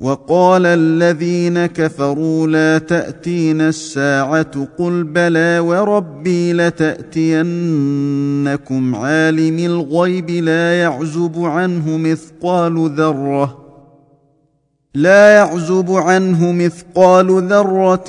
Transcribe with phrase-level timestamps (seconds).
[0.00, 7.44] وقال الذين كفروا لا تاتين الساعة قل بلى وربي لتأتينكم
[8.94, 13.60] عالم الغيب لا يعزب عنه مثقال ذرة
[14.94, 18.04] لا يعزب عنه مثقال ذرة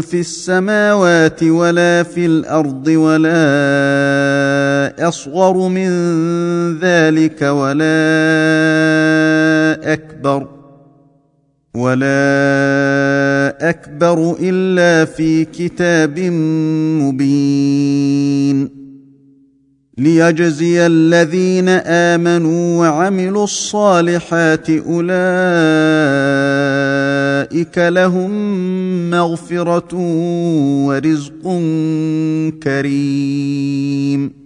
[0.00, 3.28] في السماوات ولا في الأرض ولا
[5.08, 5.88] أصغر من
[6.78, 7.86] ذلك ولا
[9.92, 10.05] أكبر
[11.76, 16.18] ولا اكبر الا في كتاب
[17.00, 18.68] مبين
[19.98, 24.98] ليجزي الذين امنوا وعملوا الصالحات اولئك
[27.78, 28.30] لهم
[29.10, 29.94] مغفره
[30.86, 31.42] ورزق
[32.62, 34.45] كريم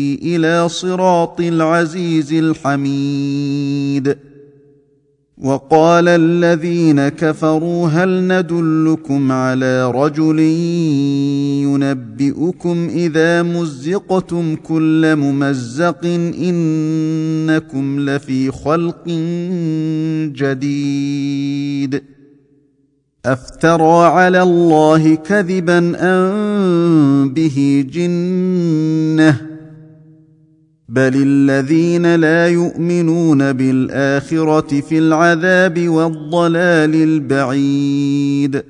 [0.21, 4.17] إلى صراط العزيز الحميد.
[5.37, 10.39] وقال الذين كفروا هل ندلكم على رجل
[11.65, 16.05] ينبئكم إذا مزقتم كل ممزق
[16.37, 19.07] إنكم لفي خلق
[20.35, 22.03] جديد.
[23.25, 29.50] أفترى على الله كذبا أم به جنة
[30.91, 38.63] بل الذين لا يؤمنون بالاخره في العذاب والضلال البعيد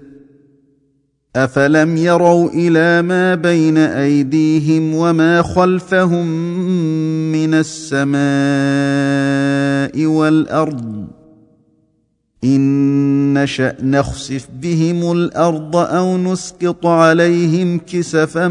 [1.36, 6.28] افلم يروا إلى ما بين ايديهم وما خلفهم
[7.32, 8.22] من السماء
[10.06, 11.08] والارض
[12.44, 18.48] ان نشا نخسف بهم الأرض أو نسقط عليهم كسفا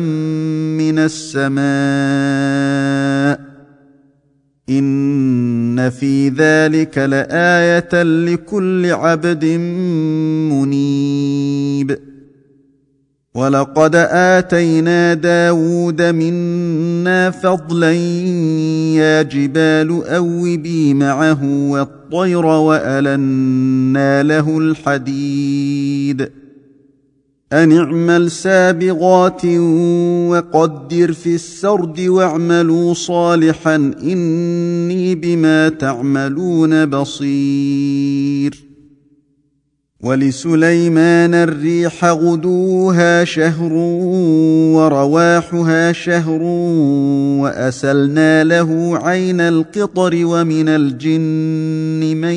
[0.76, 2.89] من السماء
[4.70, 9.44] ان في ذلك لايه لكل عبد
[10.53, 11.98] منيب
[13.34, 17.92] ولقد اتينا داود منا فضلا
[18.94, 26.31] يا جبال اوبي معه والطير والنا له الحديد
[27.53, 29.44] ان اعمل سابغات
[30.31, 38.65] وقدر في السرد واعملوا صالحا اني بما تعملون بصير
[40.00, 43.72] ولسليمان الريح غدوها شهر
[44.75, 46.43] ورواحها شهر
[47.43, 52.34] واسلنا له عين القطر ومن الجن من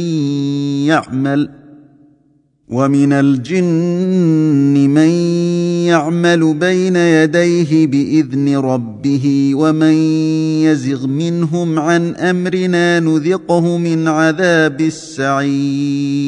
[0.87, 1.62] يعمل
[2.73, 5.09] ومن الجن من
[5.87, 9.93] يعمل بين يديه بإذن ربه ومن
[10.63, 16.23] يزغ منهم عن أمرنا نذقه من عذاب السعير.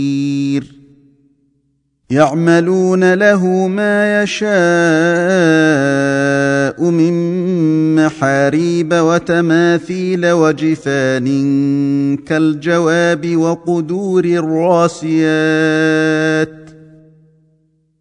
[2.09, 4.45] يعملون له ما يشاء
[6.81, 11.27] من محاريب وتماثيل وجفان
[12.17, 15.09] كالجواب وقدور الراسيات.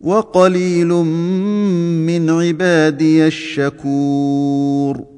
[0.00, 0.88] وقليل
[2.06, 5.17] من عبادي الشكور.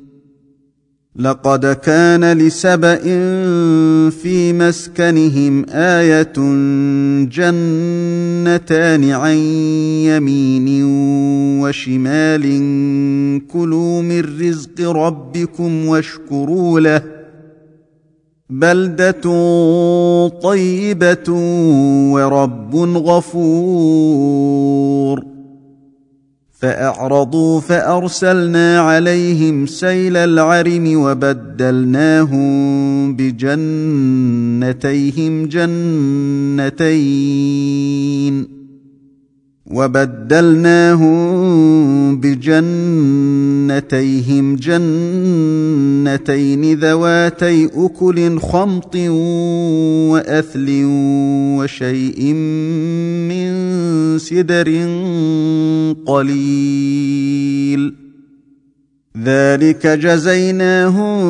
[1.15, 2.97] لقد كان لسبأ
[4.09, 6.33] في مسكنهم آية
[7.25, 9.35] جنتان عن
[10.07, 10.83] يمين
[11.61, 12.41] وشمال
[13.47, 17.01] كلوا من رزق ربكم واشكروا له
[18.49, 19.21] بلدة
[20.43, 21.33] طيبة
[22.11, 24.51] ورب غفور
[26.61, 32.45] فأعرضوا فأرسلنا عليهم سيل العرم وبدلناهم
[33.15, 34.65] بجنتيهم
[36.65, 37.01] جنتين.
[39.73, 41.21] وبدلناهم
[42.17, 42.55] بجنتيهم
[44.55, 48.95] جنتين ذواتي أكل خمط
[50.11, 50.67] وأثل
[51.57, 52.33] وشيء
[53.29, 53.51] من
[54.19, 54.69] سدر
[56.05, 57.93] قليل.
[59.23, 61.21] ذلك جزيناهم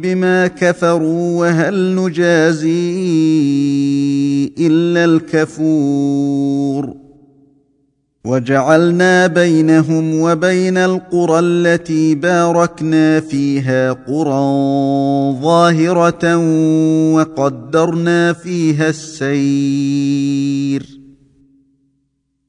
[0.00, 2.98] بما كفروا وهل نجازي
[4.58, 7.07] إلا الكفور.
[8.28, 14.40] وجعلنا بينهم وبين القرى التي باركنا فيها قرى
[15.42, 16.36] ظاهرة
[17.14, 19.78] وقدرنا فيها السير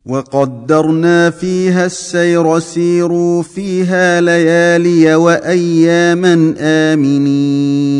[0.05, 7.99] وقدرنا فيها السير سيروا فيها ليالي وأياما آمنين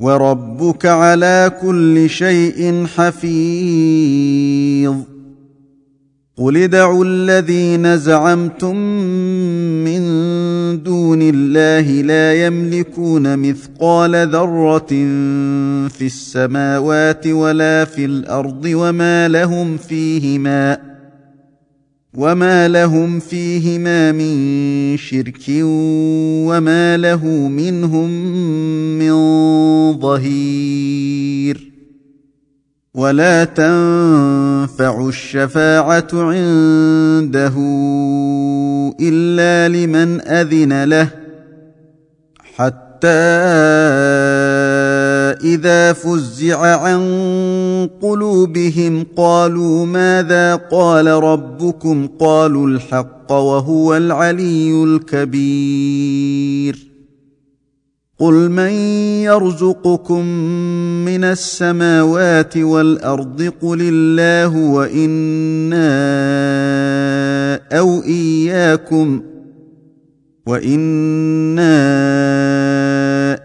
[0.00, 4.34] وربك على كل شيء حفيظ.
[6.36, 8.76] قل ادعوا الذين زعمتم
[9.84, 10.02] من
[10.82, 14.86] دون الله لا يملكون مثقال ذرة
[15.88, 20.93] في السماوات ولا في الأرض وما لهم فيهما
[22.16, 25.44] وما لهم فيهما من شرك
[26.48, 28.10] وما له منهم
[28.98, 29.14] من
[29.98, 31.70] ظهير
[32.94, 37.54] ولا تنفع الشفاعه عنده
[39.00, 41.08] الا لمن اذن له
[42.56, 42.84] حتى
[45.44, 47.00] إذا فزع عن
[48.02, 56.78] قلوبهم قالوا ماذا قال ربكم؟ قالوا الحق وهو العلي الكبير.
[58.18, 58.70] قل من
[59.22, 60.24] يرزقكم
[61.04, 65.84] من السماوات والأرض؟ قل الله وإنا
[67.78, 69.33] أو إياكم.
[70.46, 71.74] وأنا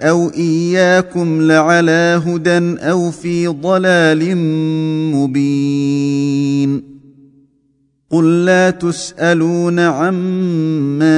[0.09, 4.37] أو اياكم لعلى هدى أو في ضلال
[5.15, 6.99] مبين
[8.09, 11.09] قل لا تسالون عما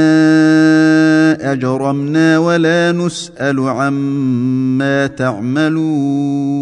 [1.52, 6.62] اجرمنا ولا نسال عما تعملون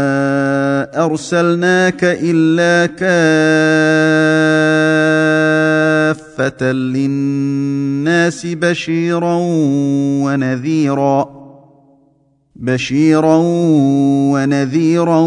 [0.95, 2.85] أرسلناك إلا
[6.21, 9.35] كافة للناس بشيرا
[10.23, 11.41] ونذيرا
[12.55, 13.37] بشيرا
[14.33, 15.19] ونذيرا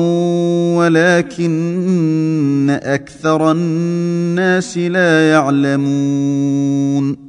[0.76, 7.23] ولكن أكثر الناس لا يعلمون.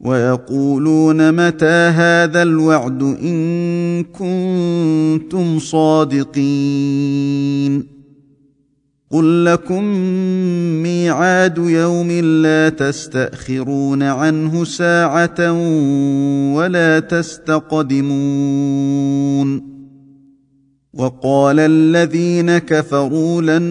[0.00, 7.20] ويقولون متى هذا الوعد إن كنتم صادقين
[9.10, 9.84] قل لكم
[10.82, 12.10] ميعاد يوم
[12.42, 15.52] لا تستأخرون عنه ساعة
[16.54, 18.10] ولا تستقدمون
[20.94, 23.62] وقال الذين كفروا لن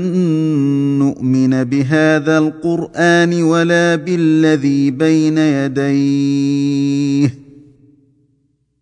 [1.00, 7.36] نؤمن بهذا القرآن ولا بالذي بين يديه.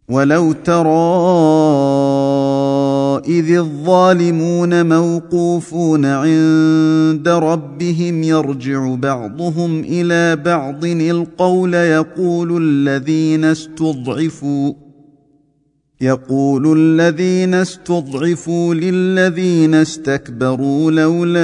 [0.10, 0.88] ولو ترى
[3.28, 14.74] إذ الظالمون موقوفون عند ربهم يرجع بعضهم إلى بعض القول يقول الذين استضعفوا
[16.02, 21.40] يقول الذين استضعفوا للذين استكبروا لولا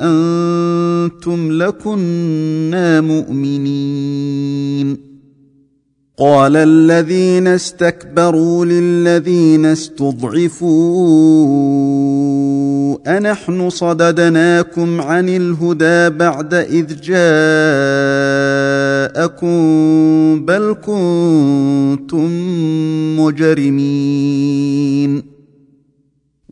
[0.00, 5.12] أنتم لكنا مؤمنين.
[6.18, 10.68] قال الذين استكبروا للذين استضعفوا
[13.06, 18.31] أنحن صددناكم عن الهدى بعد إذ جاءكم
[20.38, 22.30] بل كنتم
[23.20, 25.22] مجرمين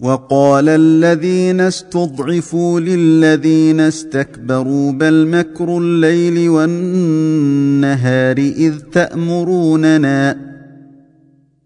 [0.01, 10.37] وقال الذين استضعفوا للذين استكبروا بل مكر الليل والنهار اذ تامروننا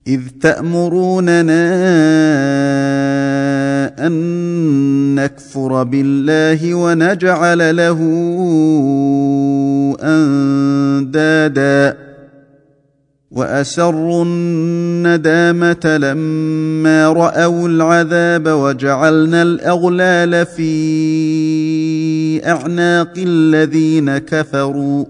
[0.06, 1.64] اذ تامروننا
[4.06, 7.99] أن نكفر بالله ونجعل له
[10.02, 11.96] أندادا.
[13.30, 25.04] وأسروا الندامة لما رأوا العذاب وجعلنا الأغلال في أعناق الذين كفروا.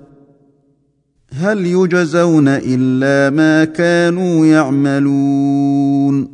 [1.33, 6.34] هل يجزون إلا ما كانوا يعملون؟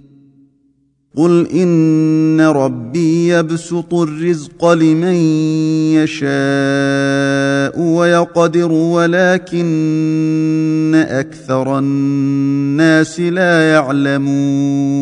[1.15, 5.15] قل ان ربي يبسط الرزق لمن
[5.99, 9.71] يشاء ويقدر ولكن
[11.09, 15.01] أكثر الناس لا يعلمون.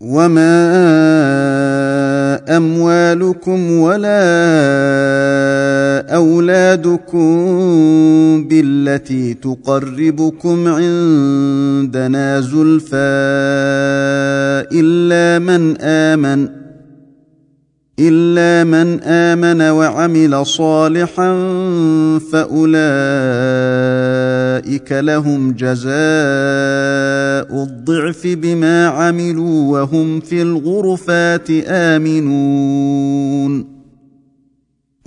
[0.00, 0.58] وما
[2.56, 4.18] اموالكم ولا
[6.08, 7.28] أولادكم
[8.48, 12.96] بالتي تقربكم عندنا زلفى
[14.72, 16.48] إلا من آمن
[18.00, 21.32] إلا من آمن وعمل صالحا
[22.32, 22.72] فأولئك
[24.92, 25.88] لهم جزاء
[27.62, 32.58] الضعف بما عملوا وهم في الغرفات آمنون.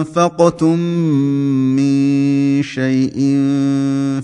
[0.00, 0.78] انفقتم
[1.76, 3.38] من شيء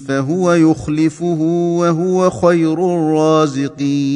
[0.08, 1.40] فهو يخلفه
[1.78, 4.06] وهو خير الرازقين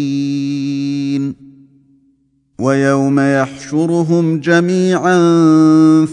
[2.61, 5.17] ويوم يحشرهم جميعا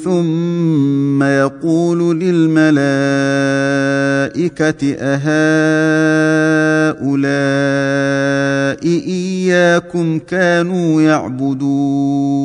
[0.03, 2.77] ثم يقول للملائكه
[4.99, 6.37] اهؤلاء
[8.85, 12.37] اياكم كانوا يعبدون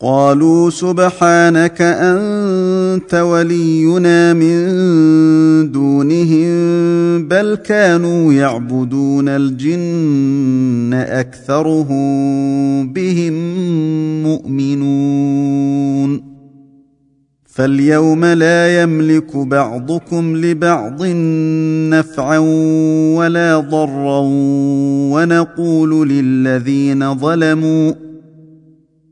[0.00, 6.48] قالوا سبحانك أنت ولينا من دونهم
[7.28, 13.34] بل كانوا يعبدون الجن أكثرهم بهم
[14.22, 16.22] مؤمنون.
[17.44, 21.02] فاليوم لا يملك بعضكم لبعض
[21.90, 22.38] نفعا
[23.18, 24.20] ولا ضرا
[25.12, 28.07] ونقول للذين ظلموا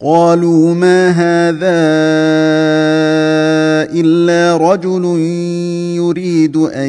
[0.00, 1.84] قالوا ما هذا
[3.94, 5.04] إلا رجل
[5.96, 6.88] يريد أن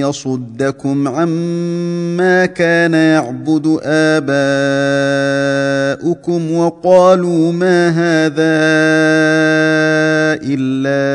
[0.00, 4.32] يصدكم عما كان يعبد آباؤكم
[6.52, 8.56] وقالوا ما هذا
[10.42, 11.06] إلا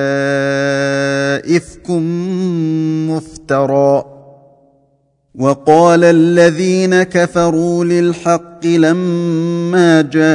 [1.57, 1.89] إفك
[3.09, 4.10] مفترى.
[5.35, 10.31] وقال الذين كفروا للحق لما جاءهم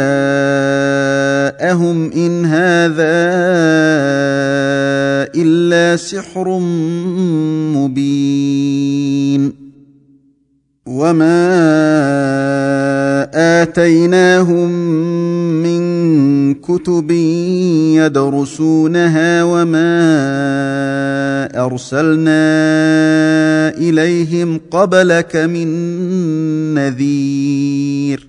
[2.13, 2.97] إن هذا
[5.37, 6.59] إلا سحر
[7.77, 9.53] مبين.
[10.87, 11.47] وما
[13.37, 14.71] آتيناهم
[15.63, 17.11] من كتب
[18.01, 19.97] يدرسونها وما
[21.65, 22.47] أرسلنا
[23.79, 25.69] إليهم قبلك من
[26.75, 28.26] نذير.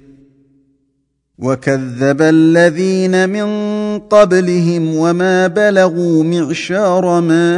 [1.39, 3.47] وكذب الذين من
[3.99, 7.57] قبلهم وما بلغوا معشار ما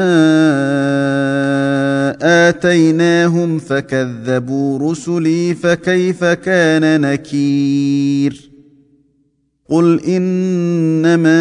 [2.22, 8.50] اتيناهم فكذبوا رسلي فكيف كان نكير
[9.70, 11.40] قل انما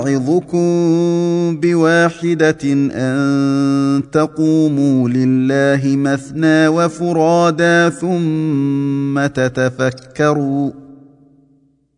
[0.00, 10.70] اعظكم بواحدة أن تقوموا لله مثنى وفرادا ثم تتفكروا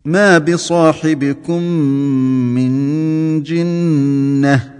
[0.05, 1.63] ما بصاحبكم
[2.55, 2.73] من
[3.43, 4.73] جنة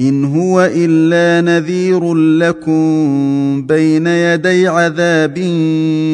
[0.00, 5.38] إن هو إلا نذير لكم بين يدي عذاب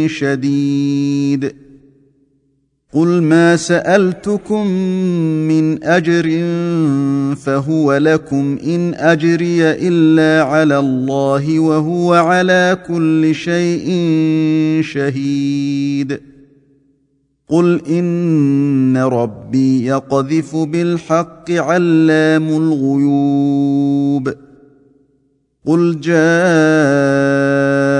[0.06, 1.67] شديد
[2.94, 4.66] قل ما سالتكم
[5.48, 6.24] من اجر
[7.34, 13.88] فهو لكم ان اجري الا على الله وهو على كل شيء
[14.82, 16.20] شهيد.
[17.48, 24.34] قل ان ربي يقذف بالحق علام الغيوب.
[25.66, 27.77] قل جاء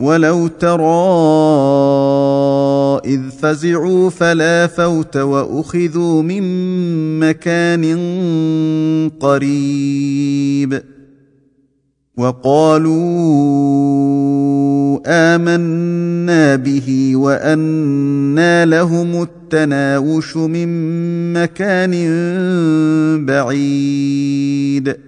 [0.00, 0.80] ولو ترى
[3.04, 6.42] اذ فزعوا فلا فوت واخذوا من
[7.18, 7.84] مكان
[9.20, 10.82] قريب
[12.16, 12.98] وقالوا
[15.06, 20.68] امنا به وانى لهم التناوش من
[21.32, 21.94] مكان
[23.26, 25.07] بعيد